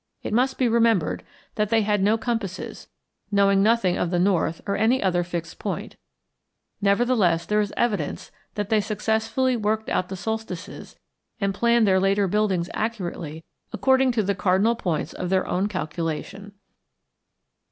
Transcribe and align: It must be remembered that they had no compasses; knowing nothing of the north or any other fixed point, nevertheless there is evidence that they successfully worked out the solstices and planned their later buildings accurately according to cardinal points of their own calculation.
It 0.23 0.33
must 0.33 0.57
be 0.57 0.67
remembered 0.67 1.23
that 1.53 1.69
they 1.69 1.83
had 1.83 2.01
no 2.01 2.17
compasses; 2.17 2.87
knowing 3.31 3.61
nothing 3.61 3.99
of 3.99 4.09
the 4.09 4.17
north 4.17 4.59
or 4.65 4.75
any 4.75 4.99
other 5.03 5.23
fixed 5.23 5.59
point, 5.59 5.95
nevertheless 6.81 7.45
there 7.45 7.61
is 7.61 7.71
evidence 7.77 8.31
that 8.55 8.69
they 8.69 8.81
successfully 8.81 9.55
worked 9.55 9.89
out 9.89 10.09
the 10.09 10.17
solstices 10.17 10.97
and 11.39 11.53
planned 11.53 11.85
their 11.85 11.99
later 11.99 12.27
buildings 12.27 12.67
accurately 12.73 13.43
according 13.71 14.11
to 14.13 14.23
cardinal 14.33 14.73
points 14.73 15.13
of 15.13 15.29
their 15.29 15.45
own 15.45 15.67
calculation. 15.67 16.53